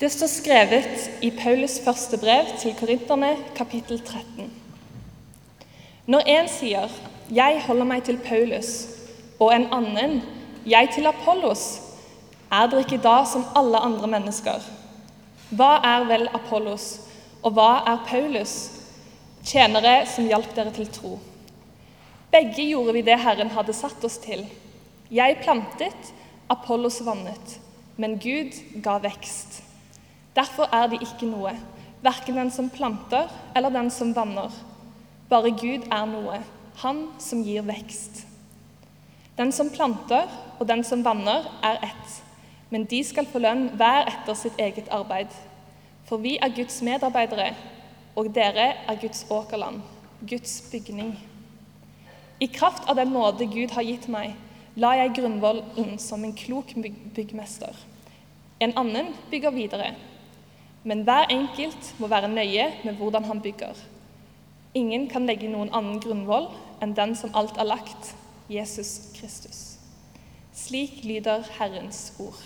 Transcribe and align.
Det 0.00 0.10
står 0.12 0.28
skrevet 0.28 1.06
i 1.24 1.30
Paulus 1.32 1.78
første 1.80 2.18
brev 2.20 2.50
til 2.60 2.74
korinterne, 2.76 3.30
kapittel 3.56 3.96
13. 4.04 4.50
Når 6.06 6.20
en 6.28 6.48
sier 6.48 6.88
'Jeg 7.30 7.62
holder 7.66 7.84
meg 7.84 8.04
til 8.04 8.18
Paulus', 8.18 8.88
og 9.40 9.54
en 9.54 9.66
annen 9.72 10.22
'Jeg 10.66 10.88
til 10.94 11.06
Apollos', 11.06 11.80
er 12.52 12.66
dere 12.66 12.80
ikke 12.80 13.02
da 13.02 13.24
som 13.24 13.44
alle 13.56 13.78
andre 13.78 14.06
mennesker? 14.06 14.60
Hva 15.50 15.80
er 15.84 16.04
vel 16.04 16.28
Apollos, 16.34 17.00
og 17.42 17.52
hva 17.52 17.82
er 17.86 18.04
Paulus? 18.06 18.70
Tjenere 19.44 20.06
som 20.06 20.26
hjalp 20.26 20.56
dere 20.56 20.72
til 20.72 20.86
tro. 20.86 21.18
Begge 22.30 22.68
gjorde 22.68 22.92
vi 22.92 23.00
det 23.00 23.20
Herren 23.20 23.50
hadde 23.50 23.72
satt 23.72 24.04
oss 24.04 24.18
til. 24.18 24.46
Jeg 25.10 25.38
plantet, 25.42 26.12
Apollos 26.50 27.04
vannet, 27.04 27.60
men 27.96 28.18
Gud 28.18 28.82
ga 28.82 28.98
vekst. 28.98 29.65
Derfor 30.36 30.68
er 30.72 30.90
de 30.92 30.98
ikke 31.00 31.28
noe, 31.30 31.54
verken 32.04 32.36
den 32.36 32.50
som 32.52 32.68
planter 32.70 33.30
eller 33.56 33.72
den 33.72 33.88
som 33.90 34.12
vanner. 34.16 34.52
Bare 35.30 35.50
Gud 35.50 35.88
er 35.90 36.06
noe, 36.10 36.42
Han 36.76 37.06
som 37.18 37.40
gir 37.40 37.62
vekst. 37.64 38.26
Den 39.38 39.48
som 39.52 39.70
planter 39.72 40.28
og 40.58 40.66
den 40.68 40.82
som 40.84 41.04
vanner, 41.04 41.46
er 41.64 41.78
ett, 41.88 42.18
men 42.68 42.84
de 42.84 42.98
skal 43.04 43.24
få 43.24 43.40
lønn 43.40 43.70
hver 43.80 44.10
etter 44.10 44.36
sitt 44.36 44.58
eget 44.60 44.90
arbeid. 44.92 45.32
For 46.04 46.20
vi 46.20 46.34
er 46.36 46.52
Guds 46.52 46.82
medarbeidere, 46.84 47.54
og 48.16 48.28
dere 48.34 48.74
er 48.88 49.00
Guds 49.00 49.24
åkerland, 49.30 49.80
Guds 50.20 50.58
bygning. 50.72 51.14
I 52.40 52.48
kraft 52.52 52.84
av 52.88 52.96
den 53.00 53.14
nåde 53.16 53.48
Gud 53.48 53.72
har 53.72 53.88
gitt 53.88 54.08
meg, 54.12 54.34
la 54.76 54.92
jeg 55.00 55.14
grunnvollen 55.16 55.96
som 55.98 56.24
en 56.24 56.36
klok 56.36 56.74
byggmester. 57.16 57.72
En 58.60 58.76
annen 58.76 59.14
bygger 59.30 59.56
videre, 59.56 59.94
men 60.86 61.02
hver 61.02 61.26
enkelt 61.34 61.94
må 61.98 62.06
være 62.06 62.30
nøye 62.30 62.68
med 62.84 62.94
hvordan 63.00 63.24
han 63.24 63.40
bygger. 63.42 63.74
Ingen 64.74 65.08
kan 65.10 65.26
legge 65.26 65.50
noen 65.50 65.72
annen 65.74 65.98
grunnvoll 66.04 66.46
enn 66.84 66.94
den 66.94 67.16
som 67.18 67.34
alt 67.34 67.58
er 67.58 67.66
lagt, 67.66 68.12
Jesus 68.52 69.10
Kristus. 69.16 69.64
Slik 70.54 71.02
lyder 71.04 71.42
Herrens 71.58 72.12
ord. 72.22 72.38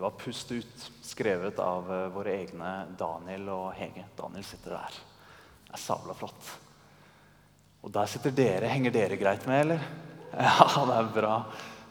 Det 0.00 0.04
var 0.04 0.10
'Pust 0.10 0.52
ut', 0.52 0.90
skrevet 1.02 1.58
av 1.58 1.92
eh, 1.92 2.06
våre 2.08 2.32
egne 2.32 2.86
Daniel 2.98 3.48
og 3.52 3.74
Hege. 3.76 4.06
Daniel 4.16 4.44
sitter 4.48 4.70
der. 4.70 4.94
Det 5.66 5.74
er 5.76 5.82
sabla 5.82 6.14
flott. 6.16 6.46
Og 7.84 7.92
der 7.92 8.08
sitter 8.08 8.32
dere. 8.32 8.70
Henger 8.72 8.94
dere 8.94 9.18
greit 9.20 9.44
med, 9.44 9.60
eller? 9.60 9.84
Ja, 10.40 10.86
det 10.88 10.96
er 10.96 11.10
bra. 11.18 11.34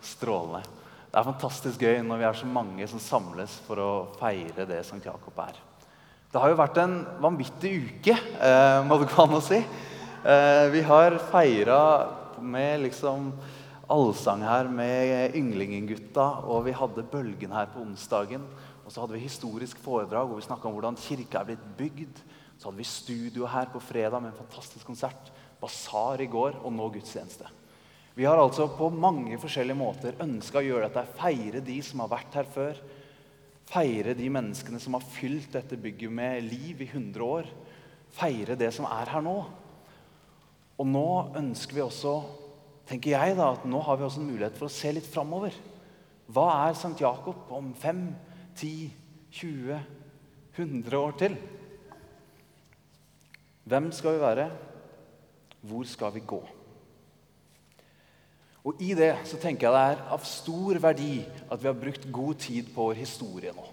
Strålende. 0.02 0.64
Det 1.12 1.22
er 1.22 1.28
fantastisk 1.28 1.86
gøy 1.86 2.02
når 2.02 2.18
vi 2.18 2.28
er 2.32 2.42
så 2.42 2.50
mange 2.50 2.90
som 2.90 3.04
samles 3.12 3.60
for 3.68 3.84
å 3.86 3.92
feire 4.18 4.66
det 4.66 4.82
Sankt 4.90 5.06
Jakob 5.06 5.38
er. 5.46 5.62
Det 6.34 6.42
har 6.42 6.50
jo 6.50 6.58
vært 6.64 6.82
en 6.82 7.00
vanvittig 7.22 7.76
uke, 7.78 8.18
eh, 8.18 8.80
må 8.90 8.98
det 8.98 9.12
gå 9.14 9.22
an 9.22 9.38
å 9.38 9.46
si. 9.52 9.62
Eh, 10.26 10.66
vi 10.74 10.82
har 10.82 11.22
feira 11.30 11.82
med 12.42 12.88
liksom 12.88 13.36
allsang 13.90 14.44
her 14.46 14.70
med 14.72 15.36
Ynglingen-gutta, 15.38 16.26
og 16.46 16.68
vi 16.68 16.76
hadde 16.78 17.06
Bølgen 17.10 17.54
her 17.56 17.70
på 17.74 17.82
onsdagen. 17.82 18.46
Og 18.86 18.94
så 18.94 19.02
hadde 19.04 19.18
vi 19.18 19.26
historisk 19.26 19.80
foredrag 19.82 20.30
hvor 20.30 20.40
vi 20.40 20.46
snakka 20.46 20.70
om 20.70 20.76
hvordan 20.78 21.00
kirka 21.00 21.42
er 21.42 21.52
blitt 21.52 21.66
bygd. 21.78 22.22
Så 22.58 22.70
hadde 22.70 22.82
vi 22.82 22.88
studio 22.90 23.48
her 23.50 23.70
på 23.74 23.82
fredag 23.82 24.22
med 24.22 24.32
en 24.34 24.42
fantastisk 24.42 24.86
konsert. 24.86 25.32
Basar 25.62 26.22
i 26.22 26.30
går, 26.30 26.62
og 26.64 26.74
nå 26.74 26.88
gudstjeneste. 26.94 27.50
Vi 28.16 28.26
har 28.28 28.40
altså 28.40 28.68
på 28.76 28.90
mange 28.92 29.38
forskjellige 29.40 29.80
måter 29.80 30.18
ønska 30.24 30.60
å 30.60 30.66
gjøre 30.66 30.90
dette, 30.90 31.06
feire 31.20 31.62
de 31.64 31.78
som 31.86 32.02
har 32.04 32.12
vært 32.12 32.40
her 32.40 32.50
før. 32.52 32.82
Feire 33.70 34.16
de 34.18 34.30
menneskene 34.34 34.82
som 34.82 34.98
har 34.98 35.06
fylt 35.06 35.54
dette 35.54 35.78
bygget 35.80 36.12
med 36.12 36.44
liv 36.50 36.82
i 36.82 36.90
100 36.90 37.24
år. 37.26 37.50
Feire 38.18 38.58
det 38.60 38.74
som 38.76 38.90
er 38.90 39.14
her 39.14 39.24
nå. 39.24 39.38
Og 40.80 40.88
nå 40.88 41.10
ønsker 41.40 41.78
vi 41.78 41.86
også, 41.86 42.16
tenker 42.90 43.14
jeg 43.14 43.38
da, 43.38 43.52
at 43.54 43.66
nå 43.70 43.82
har 43.86 44.00
vi 44.00 44.08
også 44.08 44.22
en 44.24 44.32
mulighet 44.32 44.58
for 44.58 44.68
å 44.68 44.74
se 44.74 44.92
litt 44.96 45.08
framover. 45.08 45.56
Hva 46.30 46.48
er 46.66 46.78
Sankt 46.78 47.02
Jakob 47.02 47.50
om 47.54 47.72
5, 47.78 48.04
10, 48.58 48.90
20, 49.40 49.82
100 50.58 50.98
år 51.00 51.18
til? 51.22 51.36
Hvem 53.70 53.92
skal 53.94 54.16
vi 54.16 54.24
være? 54.24 54.48
Hvor 55.70 55.86
skal 55.86 56.14
vi 56.16 56.24
gå? 56.26 56.40
Og 58.70 58.82
I 58.84 58.94
det 58.98 59.14
så 59.30 59.38
tenker 59.40 59.70
jeg 59.70 59.76
det 59.76 59.84
er 59.94 60.02
av 60.14 60.26
stor 60.28 60.80
verdi 60.84 61.22
at 61.24 61.62
vi 61.62 61.70
har 61.70 61.78
brukt 61.78 62.10
god 62.14 62.42
tid 62.42 62.74
på 62.74 62.90
vår 62.90 63.00
historie 63.00 63.54
nå. 63.56 63.68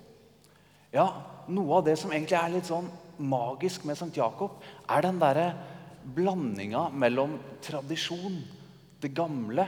Ja, 0.94 1.08
Noe 1.46 1.78
av 1.78 1.84
det 1.86 1.94
som 2.00 2.10
egentlig 2.10 2.34
er 2.38 2.52
litt 2.56 2.66
sånn 2.66 2.88
magisk 3.22 3.84
med 3.86 3.94
St. 3.94 4.10
Jakob, 4.16 4.56
er 4.90 5.04
den 5.04 5.20
derre 5.22 5.46
blandinga 6.16 6.88
mellom 6.90 7.36
tradisjon, 7.62 8.40
det 9.06 9.14
gamle, 9.16 9.66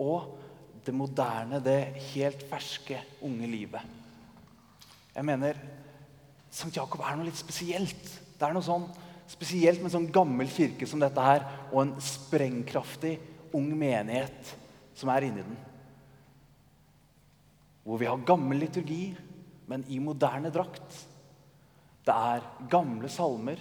og 0.00 0.38
det 0.86 0.94
moderne, 0.96 1.60
det 1.62 1.80
helt 2.14 2.46
ferske, 2.48 3.02
unge 3.26 3.48
livet. 3.50 3.98
Jeg 5.14 5.26
mener 5.26 5.58
St. 6.50 6.72
Jakob 6.74 7.02
er 7.04 7.18
noe 7.18 7.28
litt 7.28 7.38
spesielt. 7.38 8.06
Det 8.38 8.46
er 8.46 8.54
noe 8.56 8.64
sånn 8.64 8.86
spesielt 9.30 9.78
med 9.78 9.90
en 9.90 9.96
sånn 9.98 10.12
gammel 10.14 10.48
kirke 10.50 10.88
som 10.88 11.02
dette 11.02 11.22
her, 11.22 11.44
og 11.70 11.82
en 11.84 11.92
sprengkraftig 12.02 13.18
ung 13.54 13.68
menighet 13.78 14.54
som 14.96 15.12
er 15.12 15.28
inni 15.28 15.44
den. 15.44 15.58
Hvor 17.84 18.00
vi 18.00 18.08
har 18.10 18.26
gammel 18.26 18.60
liturgi, 18.64 19.04
men 19.70 19.84
i 19.88 20.00
moderne 20.02 20.50
drakt. 20.52 20.96
Det 22.06 22.14
er 22.14 22.46
gamle 22.70 23.10
salmer, 23.12 23.60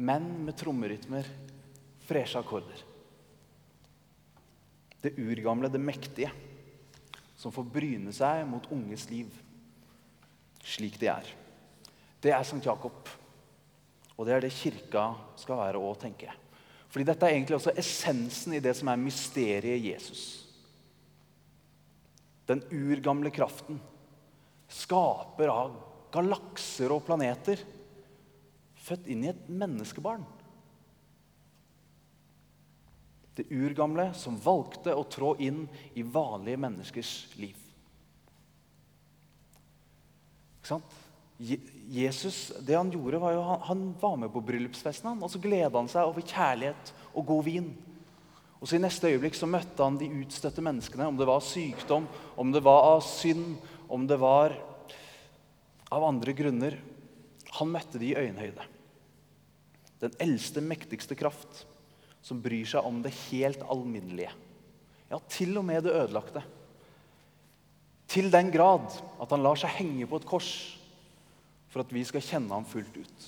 menn 0.00 0.30
med 0.46 0.56
trommerytmer, 0.58 1.26
freshe 2.06 2.38
akkorder. 2.38 2.89
Det 5.00 5.16
urgamle, 5.18 5.70
det 5.72 5.80
mektige, 5.80 6.30
som 7.40 7.52
får 7.52 7.70
bryne 7.72 8.12
seg 8.12 8.44
mot 8.48 8.66
unges 8.72 9.06
liv 9.10 9.30
slik 10.64 10.98
de 11.00 11.08
er. 11.10 11.28
Det 12.20 12.32
er 12.34 12.44
Sankt 12.44 12.68
Jakob. 12.68 13.08
Og 14.18 14.26
det 14.28 14.34
er 14.34 14.44
det 14.44 14.52
kirka 14.52 15.14
skal 15.40 15.62
være 15.62 15.80
tenker 16.00 16.28
jeg. 16.28 16.36
Fordi 16.90 17.06
dette 17.06 17.26
er 17.26 17.36
egentlig 17.36 17.56
også 17.56 17.72
essensen 17.78 18.52
i 18.52 18.60
det 18.60 18.74
som 18.76 18.90
er 18.90 19.00
mysteriet 19.00 19.80
Jesus. 19.80 20.24
Den 22.46 22.60
urgamle 22.74 23.30
kraften. 23.30 23.78
Skaper 24.68 25.48
av 25.48 25.76
galakser 26.12 26.92
og 26.92 27.04
planeter. 27.06 27.62
Født 28.74 29.06
inn 29.06 29.24
i 29.24 29.30
et 29.30 29.48
menneskebarn. 29.48 30.26
Det 33.36 33.46
urgamle 33.54 34.10
som 34.18 34.38
valgte 34.42 34.94
å 34.96 35.06
trå 35.08 35.34
inn 35.42 35.64
i 35.94 36.02
vanlige 36.02 36.60
menneskers 36.60 37.12
liv. 37.38 37.58
Ikke 40.60 40.72
sant? 40.74 40.96
Jesus, 41.40 42.50
det 42.60 42.76
Han 42.76 42.90
gjorde 42.92 43.18
var 43.22 43.32
jo, 43.32 43.44
han, 43.48 43.62
han 43.64 43.84
var 44.00 44.16
med 44.20 44.32
på 44.34 44.42
bryllupsfesten, 44.44 45.22
og 45.22 45.30
så 45.32 45.40
gleda 45.40 45.78
han 45.78 45.88
seg 45.88 46.10
over 46.10 46.26
kjærlighet 46.26 46.92
og 47.14 47.26
god 47.30 47.46
vin. 47.46 47.70
Og 48.60 48.68
så 48.68 48.76
I 48.76 48.82
neste 48.82 49.08
øyeblikk 49.08 49.38
så 49.38 49.48
møtte 49.48 49.80
han 49.80 49.96
de 49.96 50.10
utstøtte 50.20 50.62
menneskene, 50.64 51.08
om 51.08 51.16
det 51.16 51.28
var 51.28 51.40
sykdom, 51.44 52.04
om 52.36 52.52
det 52.52 52.60
var 52.66 52.90
av 52.90 53.00
synd, 53.06 53.56
om 53.88 54.04
det 54.06 54.20
var 54.20 54.52
av 55.90 56.04
andre 56.04 56.34
grunner. 56.36 56.76
Han 57.56 57.72
møtte 57.72 57.98
de 57.98 58.12
i 58.12 58.18
øyenhøyde. 58.20 58.68
Den 60.04 60.12
eldste, 60.20 60.60
mektigste 60.60 61.16
kraft 61.18 61.64
som 62.22 62.40
bryr 62.42 62.68
seg 62.68 62.86
om 62.86 63.00
det 63.04 63.12
helt 63.30 63.62
alminnelige. 63.62 64.32
Ja, 65.10 65.18
til 65.30 65.56
og 65.58 65.66
med 65.66 65.84
det 65.84 65.94
ødelagte. 65.96 66.42
Til 68.10 68.30
den 68.30 68.50
grad 68.52 68.90
at 69.22 69.32
han 69.32 69.42
lar 69.42 69.58
seg 69.58 69.74
henge 69.80 70.06
på 70.10 70.20
et 70.20 70.28
kors 70.28 70.52
for 71.70 71.84
at 71.84 71.92
vi 71.94 72.02
skal 72.06 72.24
kjenne 72.24 72.54
ham 72.54 72.66
fullt 72.66 72.96
ut. 72.98 73.26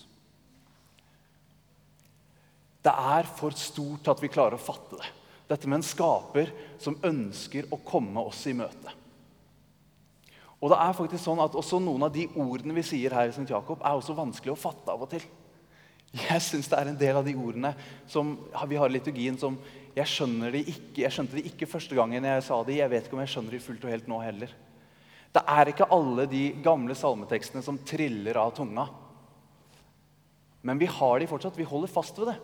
Det 2.82 2.92
er 3.14 3.28
for 3.38 3.54
stort 3.54 4.02
til 4.02 4.14
at 4.14 4.22
vi 4.22 4.30
klarer 4.32 4.58
å 4.58 4.62
fatte 4.62 4.98
det. 4.98 5.10
Dette 5.52 5.68
med 5.68 5.80
en 5.80 5.86
skaper 5.86 6.50
som 6.82 6.98
ønsker 7.06 7.68
å 7.70 7.78
komme 7.86 8.24
oss 8.26 8.40
i 8.50 8.56
møte. 8.56 8.98
Og 10.62 10.70
det 10.70 10.78
er 10.78 10.94
faktisk 10.94 11.24
sånn 11.24 11.42
at 11.42 11.54
også 11.58 11.80
Noen 11.82 12.06
av 12.06 12.12
de 12.14 12.28
ordene 12.38 12.74
vi 12.76 12.84
sier 12.86 13.14
her 13.14 13.30
i 13.30 13.34
St. 13.34 13.48
Jakob, 13.50 13.82
er 13.82 13.98
også 13.98 14.14
vanskelig 14.18 14.54
å 14.54 14.58
fatte 14.58 14.94
av 14.94 15.02
og 15.02 15.10
til. 15.10 15.24
Jeg 16.12 16.44
syns 16.44 16.68
det 16.68 16.76
er 16.76 16.90
en 16.90 16.98
del 17.00 17.16
av 17.16 17.24
de 17.24 17.32
ordene 17.38 17.72
som 18.10 18.34
vi 18.68 18.76
har 18.76 18.90
i 18.90 18.96
liturgien 18.98 19.38
som 19.40 19.56
jeg 19.96 20.08
skjønner 20.08 20.52
de 20.52 20.60
ikke, 20.72 21.02
jeg 21.04 21.12
skjønte 21.12 21.36
de 21.36 21.44
ikke 21.48 21.68
første 21.68 21.96
gangen 21.96 22.24
jeg 22.24 22.44
sa 22.44 22.58
de. 22.64 22.78
Jeg 22.78 22.92
vet 22.92 23.06
ikke 23.06 23.16
om 23.16 23.22
jeg 23.24 23.32
skjønner 23.32 23.56
de 23.56 23.60
fullt 23.60 23.84
og 23.84 23.92
helt 23.92 24.08
nå 24.08 24.20
heller. 24.24 24.52
Det 25.32 25.42
er 25.48 25.70
ikke 25.72 25.88
alle 25.92 26.26
de 26.28 26.42
gamle 26.64 26.96
salmetekstene 26.96 27.64
som 27.64 27.80
triller 27.88 28.36
av 28.40 28.52
tunga. 28.56 28.86
Men 30.64 30.80
vi 30.80 30.88
har 30.88 31.20
de 31.20 31.28
fortsatt. 31.28 31.56
Vi 31.56 31.68
holder 31.68 31.92
fast 31.92 32.20
ved 32.20 32.32
det. 32.32 32.38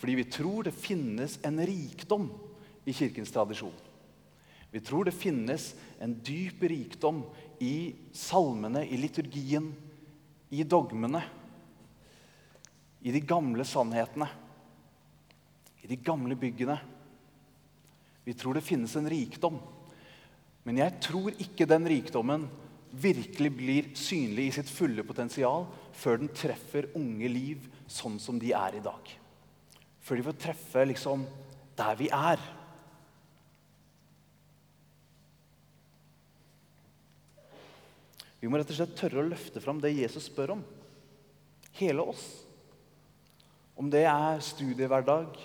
Fordi 0.00 0.16
vi 0.18 0.26
tror 0.32 0.66
det 0.66 0.74
finnes 0.74 1.38
en 1.46 1.58
rikdom 1.66 2.28
i 2.88 2.94
kirkens 2.96 3.32
tradisjon. 3.34 3.74
Vi 4.70 4.82
tror 4.86 5.06
det 5.06 5.16
finnes 5.16 5.72
en 6.02 6.14
dyp 6.24 6.62
rikdom 6.70 7.24
i 7.62 7.92
salmene, 8.14 8.84
i 8.86 8.98
liturgien, 9.00 9.72
i 10.50 10.62
dogmene. 10.62 11.22
I 13.00 13.12
de 13.12 13.20
gamle 13.24 13.64
sannhetene. 13.64 14.28
I 15.80 15.88
de 15.88 15.96
gamle 15.96 16.36
byggene. 16.36 16.76
Vi 18.24 18.34
tror 18.36 18.54
det 18.54 18.66
finnes 18.66 18.96
en 18.96 19.08
rikdom. 19.10 19.56
Men 20.68 20.82
jeg 20.82 21.00
tror 21.02 21.32
ikke 21.40 21.68
den 21.68 21.88
rikdommen 21.88 22.44
virkelig 22.90 23.50
blir 23.54 23.90
synlig 23.96 24.48
i 24.48 24.54
sitt 24.58 24.70
fulle 24.70 25.04
potensial 25.06 25.68
før 25.96 26.20
den 26.20 26.32
treffer 26.34 26.90
unge 26.98 27.30
liv 27.30 27.68
sånn 27.90 28.18
som 28.22 28.38
de 28.38 28.52
er 28.56 28.76
i 28.76 28.84
dag. 28.84 29.12
Før 30.04 30.18
de 30.18 30.26
får 30.26 30.40
treffe 30.42 30.86
liksom 30.90 31.24
der 31.78 31.96
vi 31.96 32.10
er. 32.12 32.42
Vi 38.40 38.48
må 38.48 38.56
rett 38.56 38.70
og 38.72 38.78
slett 38.78 38.96
tørre 38.96 39.20
å 39.20 39.28
løfte 39.28 39.60
fram 39.60 39.80
det 39.82 39.92
Jesus 39.92 40.30
spør 40.30 40.56
om. 40.56 40.62
Hele 41.76 42.04
oss. 42.12 42.24
Om 43.80 43.88
det 43.88 44.04
er 44.04 44.42
studiehverdag, 44.44 45.38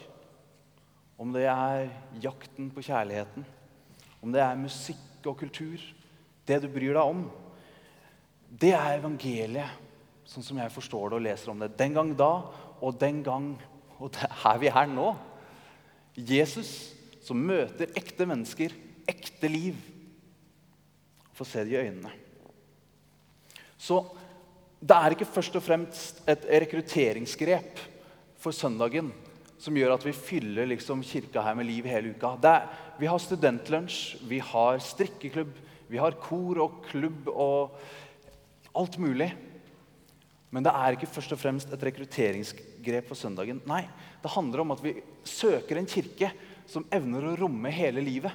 om 1.16 1.32
det 1.32 1.46
er 1.48 1.88
jakten 2.20 2.68
på 2.76 2.84
kjærligheten 2.84 3.46
om 4.26 4.32
det 4.34 4.42
er 4.42 4.58
musikk 4.58 5.28
og 5.30 5.38
kultur, 5.38 5.78
det 6.50 6.58
du 6.64 6.66
bryr 6.74 6.96
deg 6.98 7.04
om, 7.06 7.20
det 8.50 8.72
er 8.74 8.96
evangeliet, 8.98 9.84
sånn 10.26 10.46
som 10.46 10.58
jeg 10.58 10.74
forstår 10.74 11.12
det 11.12 11.20
og 11.20 11.26
leser 11.28 11.52
om 11.54 11.62
det. 11.62 11.76
Den 11.78 11.94
gang 11.94 12.14
da 12.18 12.32
og 12.82 12.98
den 12.98 13.22
gang 13.26 13.52
og 14.00 14.10
det 14.16 14.26
er 14.26 14.38
her 14.42 14.62
vi 14.64 14.72
er 14.72 14.90
nå. 14.90 15.12
Jesus 16.18 16.72
som 17.26 17.38
møter 17.38 17.94
ekte 17.98 18.26
mennesker, 18.28 18.74
ekte 19.06 19.52
liv. 19.52 19.78
Få 21.38 21.46
se 21.46 21.62
det 21.68 21.76
i 21.76 21.82
øynene. 21.84 22.12
Så 23.78 24.02
det 24.82 24.98
er 24.98 25.14
ikke 25.14 25.30
først 25.30 25.58
og 25.60 25.66
fremst 25.66 26.24
et 26.30 26.50
rekrutteringsgrep 26.66 27.86
for 28.46 28.56
søndagen 28.56 29.10
som 29.62 29.76
gjør 29.78 29.96
at 29.96 30.06
vi 30.06 30.14
fyller 30.16 30.68
liksom 30.70 31.04
kirka 31.06 31.44
her 31.44 31.56
med 31.58 31.68
liv 31.70 31.88
hele 31.90 32.14
uka. 32.14 32.36
Er, 32.46 32.68
vi 33.00 33.10
har 33.10 33.22
studentlunsj, 33.22 34.28
vi 34.30 34.42
har 34.44 34.82
strikkeklubb, 34.84 35.62
Vi 35.86 36.00
har 36.02 36.16
kor 36.18 36.58
og 36.64 36.80
klubb 36.90 37.28
og 37.30 37.76
alt 38.74 38.96
mulig. 38.98 39.28
Men 40.50 40.66
det 40.66 40.74
er 40.74 40.96
ikke 40.96 41.10
først 41.12 41.36
og 41.36 41.38
fremst 41.38 41.70
et 41.70 41.86
rekrutteringsgrep 41.86 43.06
for 43.06 43.20
søndagen. 43.20 43.62
Nei, 43.70 43.84
det 44.24 44.34
handler 44.34 44.64
om 44.64 44.74
at 44.74 44.82
vi 44.82 44.96
søker 45.22 45.78
en 45.78 45.86
kirke 45.86 46.32
som 46.66 46.88
evner 46.90 47.30
å 47.30 47.36
romme 47.38 47.70
hele 47.70 48.02
livet. 48.02 48.34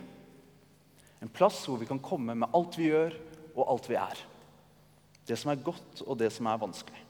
En 1.18 1.32
plass 1.32 1.64
hvor 1.66 1.82
vi 1.82 1.90
kan 1.90 1.98
komme 1.98 2.38
med 2.38 2.54
alt 2.54 2.78
vi 2.78 2.92
gjør, 2.92 3.18
og 3.56 3.66
alt 3.66 3.90
vi 3.90 3.98
er. 3.98 4.22
Det 5.26 5.36
som 5.36 5.50
er 5.50 5.64
godt, 5.66 6.04
og 6.06 6.22
det 6.22 6.30
som 6.30 6.46
er 6.46 6.62
vanskelig. 6.62 7.09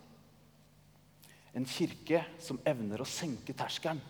En 1.57 1.67
kirke 1.67 2.23
som 2.39 2.61
evner 2.69 3.03
å 3.03 3.09
senke 3.09 3.55
terskelen, 3.57 4.01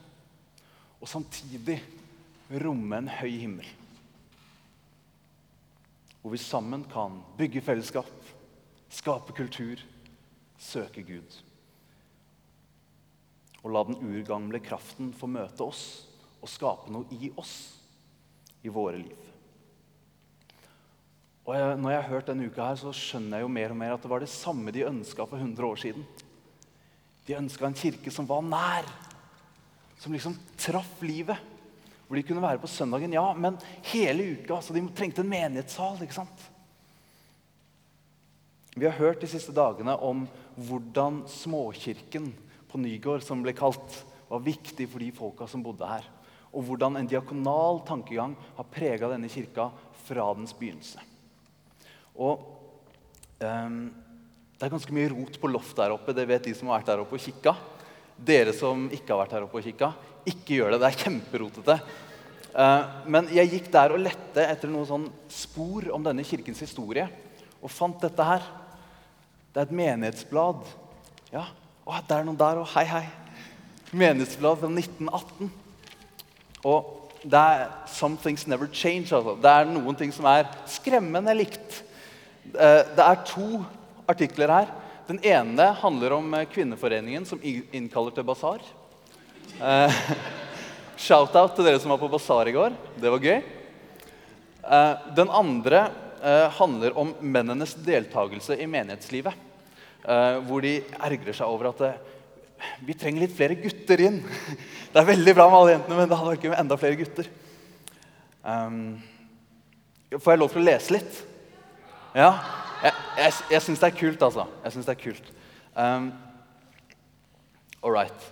og 1.00 1.08
samtidig 1.08 1.78
romme 2.60 2.98
en 2.98 3.08
høy 3.08 3.30
himmel. 3.40 3.68
Hvor 6.20 6.34
vi 6.34 6.42
sammen 6.42 6.84
kan 6.90 7.16
bygge 7.38 7.62
fellesskap, 7.64 8.10
skape 8.92 9.32
kultur, 9.36 9.80
søke 10.60 11.02
Gud. 11.06 11.38
Og 13.64 13.72
la 13.72 13.84
den 13.88 14.00
urgamle 14.04 14.60
kraften 14.64 15.14
få 15.16 15.28
møte 15.30 15.64
oss 15.64 15.84
og 16.40 16.48
skape 16.48 16.92
noe 16.92 17.08
i 17.16 17.30
oss, 17.40 17.54
i 18.60 18.72
våre 18.72 19.00
liv. 19.00 19.28
Og 21.48 21.54
jeg, 21.56 21.76
når 21.80 21.92
jeg 21.92 22.02
har 22.02 22.10
hørt 22.12 22.28
denne 22.28 22.48
uka, 22.48 22.66
her, 22.68 22.76
så 22.78 22.92
skjønner 22.94 23.40
jeg 23.40 23.46
jo 23.46 23.52
mer 23.52 23.72
og 23.72 23.78
mer 23.80 23.94
at 23.94 24.04
det 24.04 24.10
var 24.12 24.22
det 24.22 24.32
samme 24.32 24.72
de 24.74 24.84
ønska 24.86 25.24
for 25.26 25.40
100 25.40 25.66
år 25.66 25.80
siden. 25.80 26.04
De 27.26 27.36
ønska 27.38 27.66
en 27.68 27.76
kirke 27.76 28.12
som 28.14 28.28
var 28.28 28.42
nær, 28.46 28.88
som 30.00 30.12
liksom 30.14 30.38
traff 30.60 31.02
livet. 31.04 31.36
Hvor 32.06 32.18
de 32.18 32.24
kunne 32.26 32.42
være 32.42 32.58
på 32.58 32.70
søndagen, 32.70 33.12
ja, 33.14 33.28
men 33.38 33.58
hele 33.92 34.32
uka. 34.34 34.58
Så 34.58 34.74
de 34.74 34.82
trengte 34.96 35.22
en 35.22 35.30
menighetssal. 35.30 36.00
ikke 36.02 36.16
sant? 36.16 36.46
Vi 38.74 38.86
har 38.86 38.98
hørt 38.98 39.22
de 39.22 39.28
siste 39.30 39.54
dagene 39.54 39.94
om 40.02 40.24
hvordan 40.56 41.24
småkirken 41.30 42.32
på 42.70 42.78
Nygård, 42.78 43.22
som 43.26 43.42
ble 43.42 43.54
kalt, 43.54 44.00
var 44.30 44.42
viktig 44.46 44.86
for 44.90 45.02
de 45.02 45.10
folka 45.14 45.46
som 45.50 45.62
bodde 45.62 45.86
her. 45.86 46.06
Og 46.54 46.66
hvordan 46.66 46.98
en 46.98 47.08
diakonal 47.10 47.82
tankegang 47.86 48.36
har 48.56 48.70
prega 48.70 49.10
denne 49.10 49.30
kirka 49.30 49.68
fra 50.06 50.28
dens 50.34 50.54
begynnelse. 50.56 51.02
Og 52.18 52.42
um, 53.42 53.82
Det 54.60 54.66
er 54.66 54.74
ganske 54.74 54.92
mye 54.92 55.08
rot 55.08 55.38
på 55.40 55.48
loft 55.48 55.78
der 55.78 55.94
oppe. 55.94 56.12
Det 56.12 56.26
vet 56.28 56.44
de 56.44 56.52
som 56.52 56.68
har 56.68 56.82
vært 56.82 56.88
der 56.90 57.00
oppe 57.00 57.16
og 57.16 57.22
kikka. 57.24 57.54
Dere 58.20 58.52
som 58.52 58.82
ikke 58.92 59.14
har 59.14 59.22
vært 59.22 59.38
her 59.38 59.46
oppe 59.46 59.56
og 59.56 59.64
kikka, 59.64 59.88
ikke 60.28 60.58
gjør 60.58 60.74
det. 60.74 60.80
Det 60.82 60.90
er 60.90 60.98
kjemperotete. 61.00 61.76
Uh, 62.50 62.82
men 63.08 63.30
jeg 63.32 63.48
gikk 63.54 63.70
der 63.72 63.94
og 63.94 64.02
lette 64.04 64.44
etter 64.44 64.68
noen 64.68 64.84
sånn 64.90 65.06
spor 65.32 65.88
om 65.96 66.04
denne 66.04 66.26
kirkens 66.28 66.60
historie. 66.60 67.06
Og 67.64 67.72
fant 67.72 68.04
dette 68.04 68.28
her. 68.34 68.44
Det 69.48 69.62
er 69.62 69.70
et 69.70 69.74
menighetsblad. 69.80 70.68
Ja, 71.32 71.46
å, 71.88 71.96
det 71.96 72.20
er 72.20 72.28
noen 72.28 72.38
der 72.44 72.60
òg. 72.60 72.68
Hei, 72.76 72.84
hei. 72.92 73.04
Menighetsblad 73.96 74.60
fra 74.60 74.74
1918. 74.76 75.48
Og 76.68 77.16
det 77.24 77.46
er 77.56 77.68
Some 77.88 78.20
never 78.44 78.68
change. 78.68 79.08
Altså. 79.08 79.38
Det 79.40 79.56
er 79.56 79.72
noen 79.72 79.96
ting 79.96 80.12
som 80.12 80.28
er 80.28 80.52
skremmende 80.68 81.32
likt. 81.40 81.84
Eh, 82.52 82.82
det 82.92 83.08
er 83.08 83.24
to 83.24 83.64
artikler 84.10 84.52
her. 84.52 84.70
Den 85.08 85.18
ene 85.26 85.70
handler 85.80 86.14
om 86.18 86.34
eh, 86.34 86.46
Kvinneforeningen 86.50 87.26
som 87.26 87.40
innkaller 87.42 88.14
til 88.14 88.26
basar. 88.26 88.62
Eh, 89.58 90.02
shout-out 91.06 91.56
til 91.56 91.66
dere 91.66 91.80
som 91.82 91.94
var 91.94 92.00
på 92.02 92.10
basar 92.12 92.50
i 92.50 92.54
går. 92.54 92.76
Det 93.00 93.12
var 93.14 93.26
gøy. 93.26 93.40
Den 95.16 95.30
andre 95.32 95.86
handler 96.52 96.92
om 97.00 97.14
mennenes 97.24 97.72
deltakelse 97.80 98.58
i 98.60 98.66
menighetslivet. 98.68 99.32
Hvor 100.44 100.60
de 100.60 100.74
ergrer 101.00 101.32
seg 101.38 101.48
over 101.48 101.70
at 101.70 101.80
vi 102.84 102.92
trenger 102.92 103.24
litt 103.24 103.32
flere 103.38 103.56
gutter 103.56 104.02
inn. 104.04 104.20
Det 104.92 105.00
er 105.00 105.08
veldig 105.08 105.34
bra 105.38 105.48
med 105.48 105.58
alle 105.62 105.72
jentene, 105.78 105.96
men 105.96 106.10
det 106.10 106.18
hadde 106.20 106.34
vært 106.34 106.46
med 106.50 106.60
enda 106.60 106.76
flere 106.82 107.00
gutter. 107.00 107.32
får 110.18 110.32
jeg 110.34 110.42
lov 110.42 110.52
til 110.52 110.60
å 110.60 110.68
lese 110.68 110.94
litt? 110.98 111.20
Ja. 112.20 112.34
Jeg, 112.80 112.92
jeg, 113.18 113.38
jeg 113.54 113.62
syns 113.66 113.82
det 113.82 113.88
er 113.90 114.00
kult, 114.00 114.22
altså. 114.22 114.46
Jeg 114.64 114.74
syns 114.74 114.88
det 114.88 114.96
er 114.96 115.02
kult. 115.04 115.32
Um, 115.76 116.10
All 117.80 117.94
right. 117.94 118.28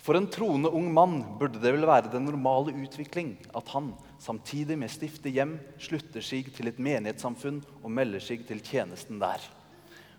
For 0.00 0.16
en 0.16 0.28
troende 0.32 0.70
ung 0.72 0.86
mann 0.96 1.18
burde 1.38 1.60
det 1.60 1.74
vel 1.74 1.84
være 1.84 2.08
den 2.12 2.24
normale 2.24 2.72
utvikling 2.72 3.34
at 3.56 3.68
han, 3.74 3.90
samtidig 4.20 4.78
med 4.80 4.92
stifte 4.92 5.28
hjem, 5.28 5.58
slutter 5.76 6.24
seg 6.24 6.48
til 6.56 6.70
et 6.70 6.80
menighetssamfunn 6.80 7.60
og 7.82 7.92
melder 7.92 8.22
seg 8.24 8.46
til 8.48 8.62
tjenesten 8.64 9.20
der. 9.20 9.44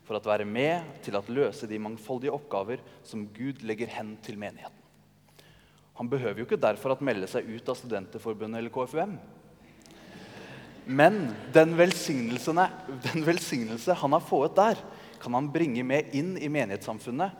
For 0.05 0.19
å 0.19 0.21
være 0.21 0.45
med 0.45 1.01
til 1.05 1.17
å 1.17 1.23
løse 1.33 1.69
de 1.69 1.81
mangfoldige 1.81 2.33
oppgaver 2.35 2.83
som 3.07 3.25
Gud 3.33 3.65
legger 3.65 3.89
hen 3.95 4.13
til 4.21 4.37
menigheten. 4.37 4.77
Han 5.97 6.09
behøver 6.09 6.41
jo 6.41 6.45
ikke 6.45 6.61
derfor 6.61 6.93
å 6.93 7.01
melde 7.03 7.29
seg 7.29 7.49
ut 7.49 7.67
av 7.69 7.77
Studenterforbundet 7.77 8.61
eller 8.61 8.73
KFUM. 8.73 9.17
Men 10.85 11.35
den, 11.53 11.75
den 11.75 13.25
velsignelse 13.25 13.93
han 13.93 14.13
har 14.15 14.23
fått 14.25 14.55
der, 14.57 14.81
kan 15.21 15.33
han 15.37 15.51
bringe 15.53 15.83
med 15.85 16.13
inn 16.17 16.33
i 16.41 16.49
menighetssamfunnet. 16.49 17.31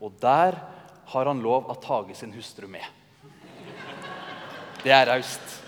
Og 0.00 0.12
der 0.20 0.58
har 1.10 1.26
han 1.26 1.42
lov 1.42 1.70
å 1.70 1.76
tage 1.80 2.14
sin 2.16 2.32
hustru 2.36 2.68
med. 2.70 2.84
Det 4.84 4.92
er 4.92 5.08
raust. 5.10 5.58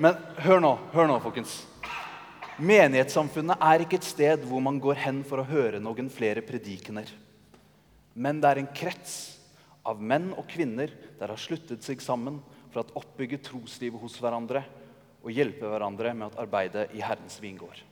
Men 0.00 0.18
hør 0.40 0.62
nå, 0.62 0.74
hør 0.94 1.10
nå, 1.10 1.18
folkens. 1.22 1.60
Menighetssamfunnet 2.60 3.62
er 3.64 3.84
ikke 3.84 3.98
et 4.00 4.06
sted 4.06 4.44
hvor 4.48 4.62
man 4.64 4.78
går 4.82 4.98
hen 5.06 5.22
for 5.26 5.40
å 5.40 5.48
høre 5.48 5.80
noen 5.82 6.10
flere 6.12 6.42
predikener. 6.44 7.08
Men 8.14 8.40
det 8.42 8.50
er 8.50 8.60
en 8.60 8.72
krets 8.74 9.14
av 9.86 10.00
menn 10.02 10.30
og 10.34 10.44
kvinner 10.50 10.92
der 11.18 11.32
har 11.32 11.40
sluttet 11.40 11.86
seg 11.86 12.02
sammen 12.04 12.38
for 12.70 12.82
å 12.82 13.00
oppbygge 13.00 13.40
troslivet 13.46 14.02
hos 14.02 14.18
hverandre 14.20 14.62
og 15.20 15.32
hjelpe 15.34 15.68
hverandre 15.68 16.14
med 16.16 16.30
å 16.30 16.42
arbeide 16.42 16.86
i 16.96 17.02
Herrens 17.04 17.38
vingård. 17.42 17.82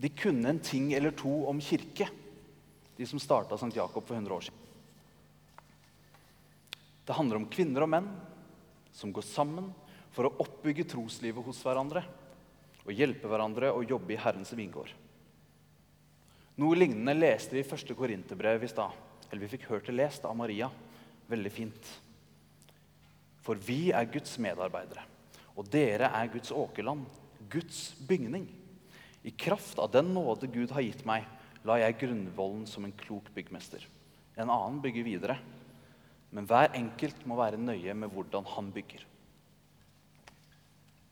De 0.00 0.08
kunne 0.16 0.48
en 0.48 0.62
ting 0.64 0.92
eller 0.96 1.12
to 1.12 1.32
om 1.50 1.60
kirke, 1.60 2.06
de 2.96 3.06
som 3.08 3.20
starta 3.20 3.58
St. 3.58 3.74
Jakob 3.76 4.06
for 4.06 4.16
100 4.16 4.34
år 4.34 4.46
siden. 4.46 4.66
Det 7.04 7.16
handler 7.16 7.40
om 7.40 7.48
kvinner 7.50 7.84
og 7.84 7.90
menn 7.90 8.08
som 8.94 9.12
går 9.12 9.26
sammen 9.26 9.70
for 10.14 10.28
å 10.28 10.34
oppbygge 10.44 10.86
troslivet 10.88 11.44
hos 11.44 11.60
hverandre 11.64 12.04
og 12.84 12.96
hjelpe 12.96 13.28
hverandre 13.28 13.72
å 13.74 13.84
jobbe 13.84 14.14
i 14.14 14.20
Herrens 14.20 14.52
vingård. 14.56 14.92
Noe 16.60 16.76
lignende 16.76 17.16
leste 17.16 17.56
vi 17.56 17.64
i 17.64 17.66
første 17.66 17.96
Korinterbrev 17.96 18.64
i 18.64 18.70
stad. 18.70 18.94
Eller 19.30 19.44
vi 19.44 19.52
fikk 19.54 19.68
hørt 19.70 19.88
det 19.88 19.96
lest 19.96 20.24
av 20.28 20.36
Maria 20.36 20.68
veldig 21.30 21.52
fint. 21.54 21.90
For 23.44 23.58
vi 23.58 23.90
er 23.96 24.08
Guds 24.12 24.36
medarbeidere, 24.42 25.04
og 25.56 25.68
dere 25.72 26.10
er 26.16 26.32
Guds 26.32 26.52
åkerland, 26.52 27.06
Guds 27.50 27.94
bygning. 28.08 28.48
I 29.24 29.32
kraft 29.36 29.78
av 29.80 29.90
den 29.92 30.12
nåde 30.14 30.48
Gud 30.52 30.72
har 30.74 30.84
gitt 30.84 31.04
meg, 31.08 31.26
la 31.64 31.76
jeg 31.80 31.98
grunnvollen 32.00 32.66
som 32.68 32.86
en 32.86 32.96
klok 32.96 33.28
byggmester. 33.34 33.82
En 34.36 34.48
annen 34.48 34.80
bygger 34.84 35.04
videre, 35.04 35.36
men 36.30 36.46
hver 36.48 36.76
enkelt 36.78 37.24
må 37.26 37.36
være 37.40 37.60
nøye 37.60 37.94
med 37.96 38.12
hvordan 38.12 38.46
han 38.54 38.70
bygger. 38.72 39.02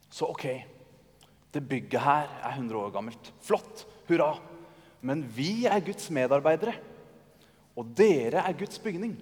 Så 0.09 0.29
ok, 0.31 0.47
det 1.53 1.65
bygget 1.69 2.01
her 2.05 2.31
er 2.41 2.55
100 2.55 2.79
år 2.81 2.95
gammelt. 2.95 3.33
Flott! 3.45 3.85
Hurra! 4.09 4.37
Men 5.05 5.23
vi 5.31 5.67
er 5.69 5.85
Guds 5.85 6.09
medarbeidere, 6.11 6.75
og 7.79 7.93
dere 7.99 8.43
er 8.43 8.57
Guds 8.59 8.81
bygning. 8.83 9.15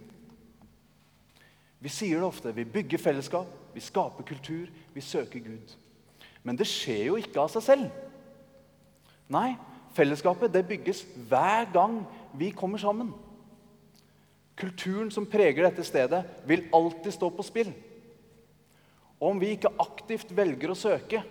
Vi 1.83 1.93
sier 1.93 2.21
det 2.21 2.29
ofte. 2.29 2.53
Vi 2.57 2.65
bygger 2.65 3.01
fellesskap, 3.01 3.51
vi 3.75 3.83
skaper 3.85 4.25
kultur, 4.27 4.71
vi 4.95 5.05
søker 5.05 5.43
Gud. 5.45 5.75
Men 6.43 6.57
det 6.57 6.69
skjer 6.71 7.09
jo 7.11 7.19
ikke 7.21 7.43
av 7.43 7.51
seg 7.53 7.65
selv. 7.67 8.03
Nei, 9.33 9.57
fellesskapet 9.97 10.53
det 10.55 10.67
bygges 10.69 11.03
hver 11.29 11.67
gang 11.75 12.01
vi 12.39 12.53
kommer 12.55 12.81
sammen. 12.81 13.11
Kulturen 14.57 15.11
som 15.13 15.27
preger 15.29 15.67
dette 15.67 15.85
stedet, 15.85 16.23
vil 16.49 16.69
alltid 16.75 17.13
stå 17.13 17.29
på 17.35 17.45
spill. 17.45 17.75
Og 19.19 19.33
om 19.33 19.41
vi 19.41 19.53
ikke 19.57 19.75
aktivt 19.83 20.33
velger 20.37 20.73
å 20.73 20.79
søke, 20.79 21.23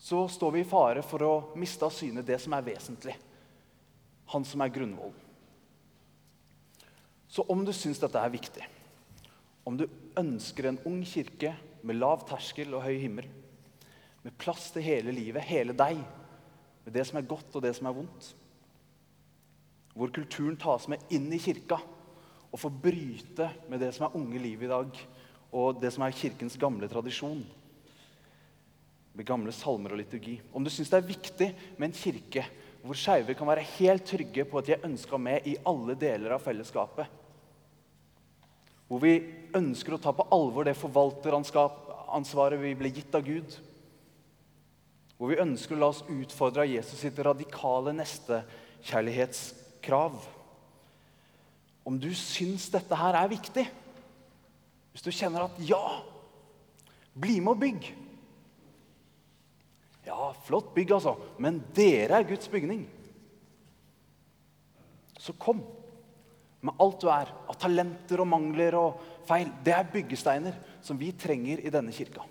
så 0.00 0.24
står 0.28 0.54
vi 0.54 0.62
i 0.64 0.68
fare 0.68 1.02
for 1.04 1.24
å 1.24 1.34
miste 1.60 1.84
av 1.86 1.92
syne 1.96 2.24
det 2.24 2.36
som 2.40 2.56
er 2.56 2.64
vesentlig. 2.64 3.14
Han 4.32 4.44
som 4.48 4.64
er 4.64 4.72
grunnvollen. 4.72 5.20
Så 7.28 7.42
om 7.50 7.64
du 7.66 7.72
syns 7.74 7.98
dette 7.98 8.20
er 8.20 8.30
viktig, 8.30 8.64
om 9.64 9.76
du 9.78 9.86
ønsker 10.20 10.68
en 10.68 10.80
ung 10.88 11.00
kirke 11.08 11.54
med 11.84 11.98
lav 11.98 12.24
terskel 12.28 12.74
og 12.76 12.84
høy 12.84 12.98
himmel, 13.00 13.26
med 14.24 14.36
plass 14.40 14.70
til 14.72 14.84
hele 14.84 15.12
livet, 15.12 15.44
hele 15.44 15.76
deg, 15.76 15.98
med 16.84 16.96
det 16.96 17.04
som 17.08 17.18
er 17.20 17.28
godt 17.28 17.56
og 17.56 17.64
det 17.64 17.74
som 17.76 17.88
er 17.88 17.96
vondt, 17.96 18.30
hvor 19.94 20.12
kulturen 20.14 20.56
tas 20.60 20.88
med 20.90 21.02
inn 21.14 21.28
i 21.32 21.40
kirka 21.40 21.78
og 22.50 22.60
får 22.60 22.72
bryte 22.82 23.50
med 23.70 23.80
det 23.82 23.92
som 23.94 24.08
er 24.08 24.16
unge 24.18 24.40
liv 24.42 24.64
i 24.64 24.70
dag, 24.70 24.98
og 25.54 25.80
det 25.82 25.92
som 25.94 26.04
er 26.06 26.16
kirkens 26.16 26.58
gamle 26.58 26.88
tradisjon. 26.90 27.42
Med 29.14 29.26
gamle 29.26 29.52
salmer 29.54 29.94
og 29.94 30.00
liturgi. 30.00 30.40
Om 30.50 30.64
du 30.66 30.70
syns 30.74 30.90
det 30.90 30.98
er 30.98 31.06
viktig 31.06 31.48
med 31.78 31.88
en 31.88 31.98
kirke 31.98 32.42
hvor 32.84 32.98
skeive 32.98 33.36
kan 33.38 33.48
være 33.48 33.66
helt 33.78 34.04
trygge 34.06 34.44
på 34.46 34.58
at 34.58 34.66
de 34.66 34.74
er 34.74 34.86
ønska 34.86 35.18
med 35.18 35.46
i 35.48 35.54
alle 35.66 35.94
deler 35.98 36.34
av 36.34 36.42
fellesskapet. 36.44 37.06
Hvor 38.88 38.98
vi 39.02 39.14
ønsker 39.56 39.94
å 39.94 40.02
ta 40.02 40.12
på 40.14 40.28
alvor 40.34 40.64
det 40.66 40.76
forvalteransvaret 40.78 42.60
vi 42.60 42.74
ble 42.78 42.88
gitt 42.92 43.14
av 43.16 43.22
Gud. 43.26 43.50
Hvor 45.16 45.28
vi 45.30 45.42
ønsker 45.42 45.74
å 45.76 45.80
la 45.80 45.88
oss 45.92 46.08
utfordre 46.10 46.60
av 46.64 46.72
Jesus 46.72 47.00
sitt 47.00 47.18
radikale 47.24 47.90
nestekjærlighetskrav. 47.96 50.14
Om 51.84 51.94
du 52.00 52.14
syns 52.16 52.70
dette 52.72 52.94
her 52.98 53.14
er 53.18 53.32
viktig, 53.32 53.66
hvis 54.94 55.04
du 55.04 55.10
kjenner 55.12 55.40
at 55.46 55.56
ja, 55.66 56.00
bli 57.14 57.40
med 57.40 57.52
og 57.54 57.60
bygg. 57.62 57.82
Ja, 60.04 60.32
flott 60.44 60.74
bygg, 60.76 60.92
altså, 60.96 61.12
men 61.40 61.62
dere 61.76 62.14
er 62.20 62.28
Guds 62.28 62.48
bygning. 62.52 62.82
Så 65.18 65.32
kom 65.40 65.62
med 66.64 66.80
alt 66.80 67.02
du 67.02 67.10
er 67.12 67.30
av 67.50 67.58
talenter 67.60 68.22
og 68.22 68.30
mangler 68.30 68.76
og 68.78 69.02
feil. 69.28 69.50
Det 69.64 69.74
er 69.76 69.90
byggesteiner 69.92 70.56
som 70.84 70.98
vi 71.00 71.10
trenger 71.12 71.60
i 71.60 71.72
denne 71.72 71.92
kirka. 71.92 72.24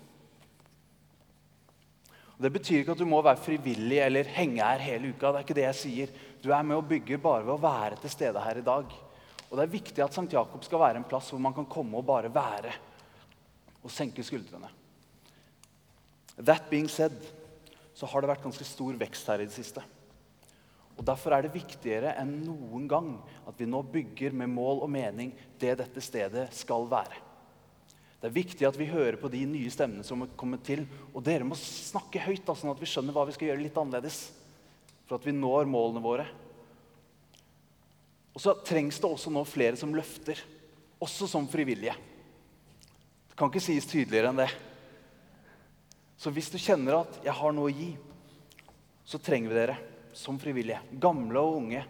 Det 2.34 2.50
betyr 2.50 2.80
ikke 2.80 2.96
at 2.96 3.00
du 3.00 3.06
må 3.06 3.20
være 3.22 3.38
frivillig 3.40 4.00
eller 4.02 4.30
henge 4.34 4.58
her 4.58 4.82
hele 4.82 5.12
uka. 5.14 5.30
det 5.30 5.38
er 5.38 5.46
ikke 5.46 5.58
det 5.60 5.68
jeg 5.68 5.80
sier. 5.80 6.14
Du 6.42 6.50
er 6.50 6.66
med 6.66 6.76
og 6.76 6.88
bygger 6.90 7.22
bare 7.22 7.44
ved 7.46 7.54
å 7.54 7.62
være 7.62 8.00
til 8.02 8.10
stede 8.10 8.42
her 8.42 8.58
i 8.58 8.66
dag. 8.66 8.90
Og 9.48 9.56
Det 9.56 9.62
er 9.62 9.76
viktig 9.76 10.02
at 10.02 10.16
St. 10.16 10.26
Jakob 10.32 10.64
skal 10.66 10.82
være 10.82 10.98
en 10.98 11.06
plass 11.06 11.30
hvor 11.30 11.38
man 11.38 11.54
kan 11.54 11.68
komme 11.70 12.00
og 12.00 12.06
bare 12.08 12.32
være 12.34 12.74
og 13.84 13.92
senke 13.92 14.24
skuldrene. 14.26 14.66
That 16.42 16.66
being 16.70 16.88
said, 16.90 17.14
så 17.94 18.08
har 18.10 18.20
det 18.20 18.32
vært 18.32 18.42
ganske 18.42 18.66
stor 18.66 18.96
vekst 18.98 19.28
her 19.30 19.44
i 19.44 19.46
det 19.46 19.54
siste. 19.54 19.84
Og 20.94 21.02
Derfor 21.06 21.34
er 21.34 21.44
det 21.44 21.54
viktigere 21.54 22.14
enn 22.20 22.36
noen 22.44 22.86
gang 22.90 23.14
at 23.48 23.58
vi 23.58 23.66
nå 23.66 23.82
bygger 23.90 24.34
med 24.36 24.52
mål 24.52 24.84
og 24.86 24.90
mening 24.94 25.32
det 25.60 25.74
dette 25.80 26.02
stedet 26.04 26.46
skal 26.54 26.86
være. 26.90 27.18
Det 28.20 28.30
er 28.30 28.38
viktig 28.38 28.64
at 28.64 28.78
vi 28.78 28.86
hører 28.88 29.18
på 29.20 29.28
de 29.28 29.42
nye 29.44 29.68
stemmene 29.72 30.06
som 30.06 30.22
er 30.24 30.30
kommet 30.40 30.62
til. 30.64 30.86
Og 31.12 31.20
dere 31.26 31.44
må 31.44 31.58
snakke 31.60 32.22
høyt, 32.24 32.44
da, 32.46 32.54
sånn 32.56 32.72
at 32.72 32.80
vi 32.80 32.88
skjønner 32.88 33.12
hva 33.12 33.26
vi 33.28 33.34
skal 33.36 33.50
gjøre 33.50 33.60
litt 33.60 33.76
annerledes. 33.76 34.20
For 35.04 35.18
at 35.18 35.26
vi 35.28 35.34
når 35.36 35.68
målene 35.68 36.00
våre. 36.00 36.24
Og 38.32 38.40
så 38.40 38.54
trengs 38.64 38.96
det 39.02 39.10
også 39.10 39.32
nå 39.34 39.42
flere 39.44 39.76
som 39.76 39.92
løfter. 39.92 40.40
Også 41.04 41.28
som 41.28 41.50
frivillige. 41.52 41.92
Det 43.28 43.36
kan 43.36 43.52
ikke 43.52 43.66
sies 43.66 43.90
tydeligere 43.90 44.30
enn 44.32 44.40
det. 44.40 44.48
Så 46.16 46.32
hvis 46.32 46.48
du 46.48 46.56
kjenner 46.56 47.02
at 47.02 47.20
'jeg 47.20 47.34
har 47.34 47.52
noe 47.52 47.68
å 47.68 47.76
gi', 47.76 47.98
så 49.04 49.18
trenger 49.18 49.48
vi 49.50 49.54
dere 49.54 49.76
som 50.16 50.38
frivillige. 50.40 50.80
Gamle 51.00 51.42
og 51.42 51.60
unge. 51.62 51.84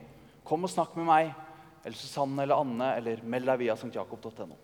Kom 0.44 0.66
og 0.66 0.72
snakk 0.72 0.96
med 0.98 1.08
meg 1.08 1.32
eller 1.84 1.96
Susanne 2.00 2.44
eller 2.44 2.62
Anne, 2.62 2.92
eller 2.98 3.24
meld 3.28 3.50
deg 3.50 3.60
via 3.60 3.76
stjakob.no. 3.76 4.56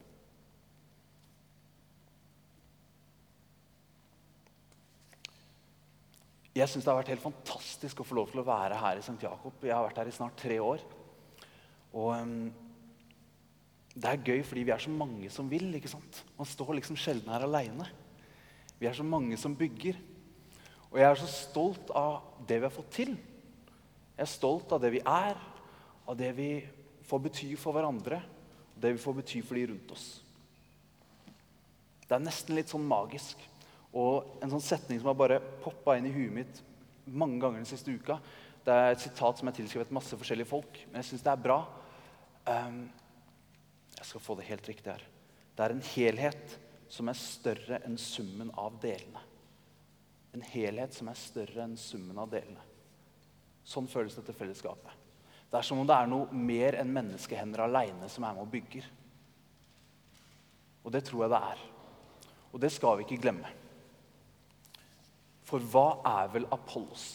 Jeg 6.57 6.66
syns 6.66 6.83
det 6.83 6.90
har 6.90 6.99
vært 6.99 7.12
helt 7.12 7.23
fantastisk 7.23 8.01
å 8.03 8.07
få 8.09 8.16
lov 8.18 8.33
til 8.33 8.40
å 8.42 8.49
være 8.49 8.81
her 8.81 8.99
i 8.99 9.05
St. 9.05 9.20
Jakob. 9.23 9.61
Jeg 9.62 9.77
har 9.77 9.85
vært 9.87 10.01
her 10.01 10.11
i 10.11 10.16
snart 10.16 10.40
tre 10.40 10.57
år. 10.64 10.83
Og 11.94 12.11
um, 12.16 12.49
det 13.94 14.11
er 14.11 14.25
gøy 14.27 14.42
fordi 14.49 14.64
vi 14.66 14.75
er 14.75 14.83
så 14.83 14.92
mange 14.92 15.31
som 15.33 15.49
vil. 15.53 15.68
ikke 15.77 15.92
sant? 15.92 16.23
Man 16.38 16.49
står 16.49 16.75
liksom 16.81 16.99
sjelden 16.99 17.31
her 17.33 17.46
aleine. 17.46 17.87
Vi 18.81 18.88
er 18.88 18.96
så 18.96 19.07
mange 19.07 19.38
som 19.40 19.55
bygger. 19.57 20.01
Og 20.90 20.99
jeg 20.99 21.07
er 21.07 21.20
så 21.20 21.31
stolt 21.31 21.92
av 21.94 22.42
det 22.49 22.59
vi 22.59 22.66
har 22.66 22.75
fått 22.75 22.90
til. 22.96 23.14
Jeg 24.21 24.27
er 24.27 24.37
stolt 24.37 24.73
av 24.77 24.83
det 24.83 24.91
vi 24.93 25.01
er, 25.01 25.39
av 26.05 26.17
det 26.19 26.29
vi 26.37 26.51
får 27.09 27.23
bety 27.25 27.55
for 27.57 27.73
hverandre, 27.73 28.19
og 28.75 28.83
det 28.85 28.91
vi 28.93 29.01
får 29.01 29.17
bety 29.17 29.41
for 29.41 29.57
de 29.57 29.63
rundt 29.71 29.95
oss. 29.95 30.05
Det 32.05 32.13
er 32.13 32.21
nesten 32.21 32.59
litt 32.59 32.69
sånn 32.69 32.85
magisk. 32.85 33.41
Og 33.97 34.37
en 34.45 34.53
sånn 34.53 34.67
setning 34.67 35.01
som 35.01 35.09
har 35.09 35.17
bare 35.17 35.41
poppa 35.65 35.97
inn 35.97 36.11
i 36.11 36.13
huet 36.13 36.37
mitt 36.37 36.63
mange 37.09 37.41
ganger 37.41 37.63
den 37.63 37.73
siste 37.73 37.97
uka. 37.97 38.19
Det 38.61 38.77
er 38.77 38.93
et 38.93 39.09
sitat 39.09 39.41
som 39.41 39.49
er 39.49 39.57
tilskrevet 39.57 39.97
masse 39.97 40.21
forskjellige 40.21 40.53
folk, 40.53 40.85
men 40.91 41.01
jeg 41.01 41.15
syns 41.15 41.25
det 41.25 41.33
er 41.33 41.45
bra. 41.49 41.59
Um, 42.45 42.81
jeg 43.97 44.13
skal 44.13 44.29
få 44.29 44.37
det 44.37 44.51
helt 44.53 44.69
riktig 44.69 44.99
her. 44.99 45.11
Det 45.57 45.65
er 45.65 45.79
en 45.79 45.87
helhet 45.95 46.59
som 46.93 47.09
er 47.09 47.25
større 47.25 47.81
enn 47.89 47.97
summen 47.97 48.53
av 48.53 48.77
delene. 48.85 49.25
En 50.37 50.45
helhet 50.53 50.93
som 50.93 51.09
er 51.09 51.25
større 51.25 51.65
enn 51.65 51.81
summen 51.81 52.21
av 52.21 52.29
delene. 52.37 52.69
Sånn 53.66 53.88
føles 53.90 54.16
dette 54.16 54.35
fellesskapet. 54.37 54.96
Det 55.51 55.59
er 55.59 55.66
som 55.66 55.81
om 55.83 55.87
det 55.87 55.96
er 55.96 56.11
noe 56.11 56.31
mer 56.35 56.77
enn 56.79 56.92
menneskehender 56.94 57.64
aleine 57.64 58.09
som 58.11 58.25
er 58.25 58.37
med 58.37 58.44
og 58.44 58.53
bygger. 58.53 58.87
Og 60.85 60.94
det 60.94 61.03
tror 61.07 61.25
jeg 61.25 61.33
det 61.33 61.40
er. 61.51 61.64
Og 62.51 62.62
det 62.62 62.70
skal 62.75 62.99
vi 62.99 63.07
ikke 63.07 63.20
glemme. 63.23 63.51
For 65.46 65.62
hva 65.73 66.01
er 66.07 66.31
vel 66.31 66.46
Apollos? 66.55 67.09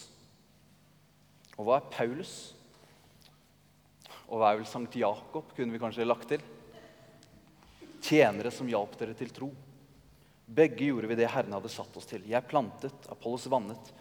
Og 1.55 1.67
hva 1.67 1.79
er 1.79 1.91
Paulus? 1.91 2.33
Og 4.27 4.41
hva 4.41 4.51
er 4.51 4.59
vel 4.59 4.67
Sankt 4.67 4.97
Jakob, 4.99 5.53
kunne 5.55 5.71
vi 5.71 5.79
kanskje 5.79 6.07
lagt 6.07 6.27
til? 6.33 6.43
Tjenere 8.03 8.51
som 8.53 8.67
hjalp 8.69 8.97
dere 8.99 9.15
til 9.17 9.31
tro. 9.33 9.49
Begge 10.45 10.89
gjorde 10.89 11.09
vi 11.09 11.17
det 11.17 11.29
Herren 11.31 11.55
hadde 11.55 11.71
satt 11.73 11.95
oss 11.97 12.09
til. 12.09 12.25
Jeg 12.29 12.49
plantet, 12.49 13.07
Apollos 13.09 13.47
vannet, 13.49 13.93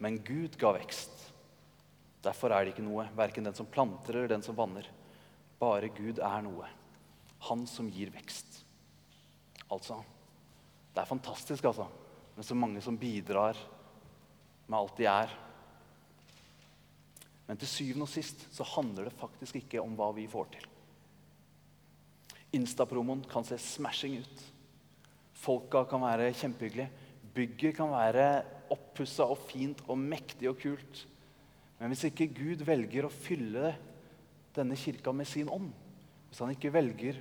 men 0.00 0.20
Gud 0.24 0.56
ga 0.60 0.72
vekst. 0.78 1.29
Derfor 2.24 2.52
er 2.52 2.64
det 2.64 2.74
ikke 2.74 2.84
noe, 2.84 3.06
verken 3.16 3.46
den 3.46 3.56
som 3.56 3.68
planter 3.70 4.16
eller 4.16 4.34
den 4.34 4.44
som 4.44 4.56
vanner. 4.58 4.86
Bare 5.60 5.88
Gud 5.96 6.20
er 6.20 6.42
noe. 6.44 6.68
Han 7.48 7.64
som 7.68 7.88
gir 7.88 8.12
vekst. 8.12 8.60
Altså 9.70 10.00
Det 10.90 11.00
er 11.00 11.08
fantastisk, 11.08 11.64
altså, 11.64 11.86
med 12.34 12.44
så 12.44 12.54
mange 12.58 12.80
som 12.82 12.96
bidrar 12.98 13.56
med 14.66 14.78
alt 14.78 14.96
de 14.98 15.06
er. 15.06 15.32
Men 17.46 17.58
til 17.58 17.70
syvende 17.70 18.06
og 18.06 18.10
sist 18.10 18.42
så 18.54 18.66
handler 18.76 19.08
det 19.08 19.18
faktisk 19.18 19.60
ikke 19.60 19.82
om 19.82 19.94
hva 19.98 20.10
vi 20.14 20.26
får 20.30 20.50
til. 20.56 20.66
Instapromoen 22.58 23.22
kan 23.30 23.46
se 23.46 23.58
smashing 23.62 24.18
ut. 24.22 24.42
Folka 25.38 25.84
kan 25.90 26.02
være 26.02 26.32
kjempehyggelige. 26.34 26.90
Bygget 27.34 27.76
kan 27.78 27.92
være 27.94 28.26
oppussa 28.74 29.26
og 29.30 29.38
fint 29.48 29.82
og 29.86 29.98
mektig 29.98 30.50
og 30.50 30.58
kult. 30.62 31.04
Men 31.80 31.94
hvis 31.94 32.10
ikke 32.10 32.28
Gud 32.36 32.62
velger 32.68 33.06
å 33.08 33.12
fylle 33.12 33.72
denne 34.52 34.76
kirka 34.76 35.14
med 35.16 35.28
sin 35.28 35.48
ånd, 35.48 35.70
hvis 36.28 36.42
han 36.44 36.52
ikke 36.52 36.72
velger 36.74 37.18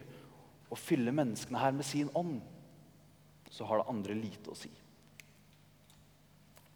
å 0.69 0.77
fylle 0.77 1.13
menneskene 1.15 1.61
her 1.61 1.75
med 1.77 1.87
sin 1.87 2.09
ånd, 2.17 2.41
så 3.49 3.65
har 3.65 3.79
det 3.79 3.89
andre 3.89 4.17
lite 4.19 4.51
å 4.51 4.57
si 4.57 4.69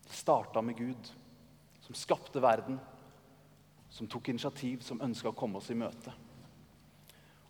Det 0.08 0.16
starta 0.16 0.62
med 0.64 0.78
Gud, 0.80 1.10
som 1.84 1.98
skapte 1.98 2.42
verden, 2.42 2.80
som 3.92 4.08
tok 4.08 4.32
initiativ, 4.32 4.82
som 4.82 5.02
ønska 5.04 5.30
å 5.30 5.38
komme 5.38 5.60
oss 5.60 5.70
i 5.70 5.78
møte. 5.78 6.14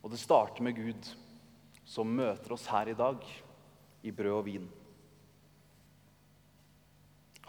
Og 0.01 0.11
det 0.11 0.19
starter 0.19 0.65
med 0.65 0.75
Gud, 0.75 1.11
som 1.85 2.09
møter 2.09 2.55
oss 2.55 2.65
her 2.71 2.89
i 2.89 2.97
dag 2.97 3.21
i 4.03 4.11
brød 4.11 4.39
og 4.39 4.47
vin. 4.47 4.65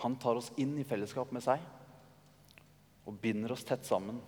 Han 0.05 0.19
tar 0.21 0.39
oss 0.39 0.53
inn 0.61 0.77
i 0.79 0.87
fellesskap 0.87 1.33
med 1.33 1.43
seg 1.43 1.63
og 3.05 3.21
binder 3.21 3.53
oss 3.55 3.67
tett 3.67 3.85
sammen 3.87 4.21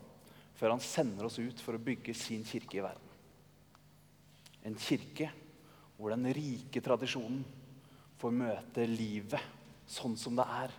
før 0.57 0.73
han 0.75 0.83
sender 0.83 1.29
oss 1.29 1.39
ut 1.39 1.61
for 1.61 1.77
å 1.77 1.83
bygge 1.83 2.15
sin 2.17 2.45
kirke 2.49 2.79
i 2.79 2.85
verden. 2.85 3.13
En 4.67 4.77
kirke 4.81 5.29
hvor 5.97 6.13
den 6.13 6.29
rike 6.37 6.81
tradisjonen 6.85 7.43
får 8.21 8.35
møte 8.37 8.87
livet 8.89 9.43
sånn 9.89 10.17
som 10.19 10.37
det 10.37 10.47
er. 10.49 10.73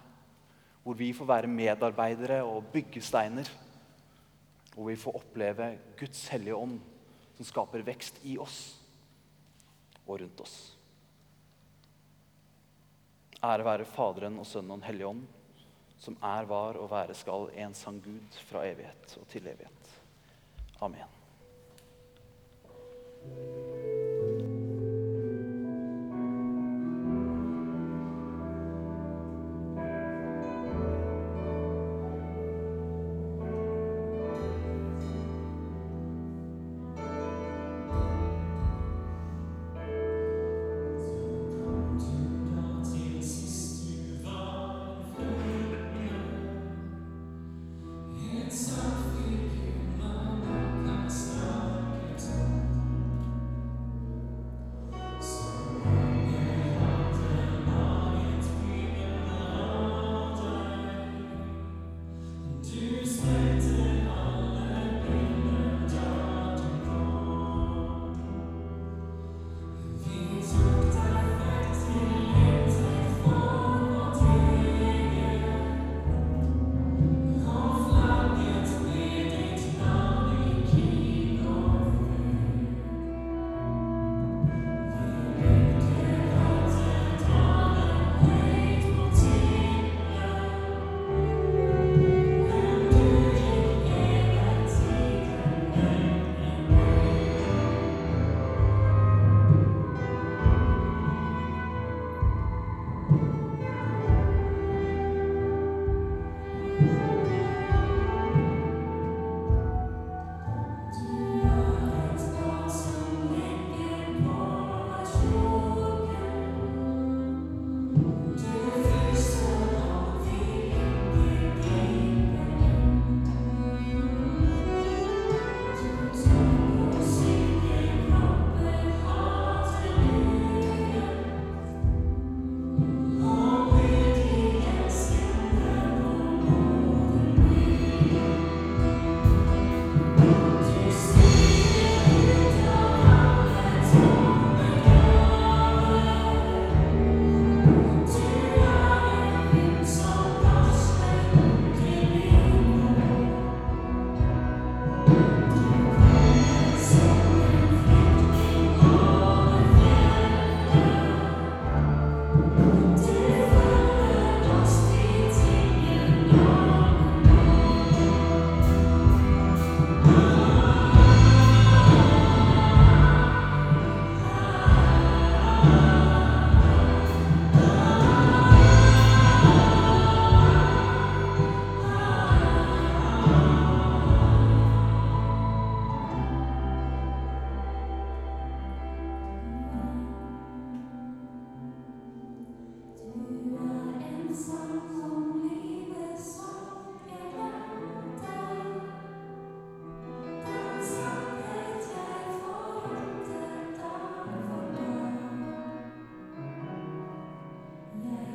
Hvor 0.83 0.97
vi 0.97 1.11
får 1.15 1.29
være 1.29 1.51
medarbeidere 1.51 2.41
og 2.47 2.71
byggesteiner. 2.73 3.49
Hvor 4.73 4.89
vi 4.89 4.97
får 4.99 5.19
oppleve 5.21 5.69
Guds 5.99 6.25
hellige 6.33 6.57
ånd 6.57 6.79
som 7.37 7.45
skaper 7.45 7.85
vekst 7.85 8.19
i 8.25 8.37
oss 8.41 8.59
og 10.07 10.21
rundt 10.21 10.41
oss. 10.41 10.57
Ære 13.45 13.65
være 13.67 13.85
Faderen 13.85 14.39
og 14.41 14.47
Sønnen 14.49 14.73
og 14.73 14.79
Den 14.79 14.87
hellige 14.87 15.09
ånd, 15.11 15.25
som 15.99 16.17
er, 16.21 16.45
var 16.45 16.79
og 16.79 16.91
være 16.91 17.15
skal 17.17 17.49
en 17.57 17.73
sann 17.73 18.01
Gud 18.05 18.41
fra 18.49 18.65
evighet 18.67 19.17
og 19.21 19.27
til 19.27 19.47
evighet. 19.47 19.93
Amen. 20.81 21.17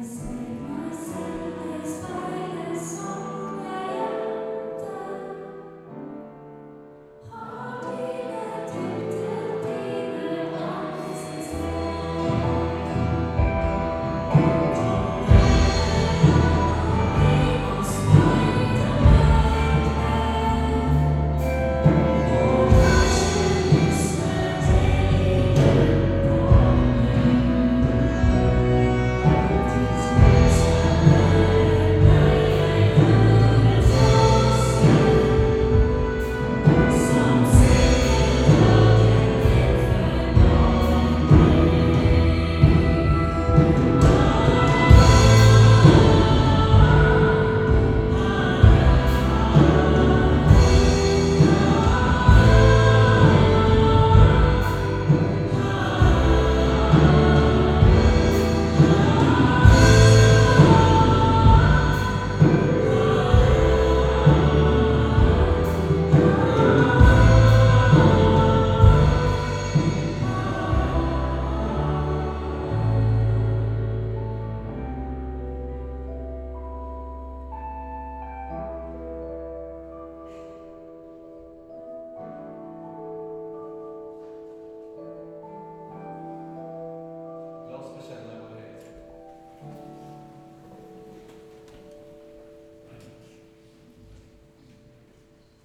sing. 0.03 0.52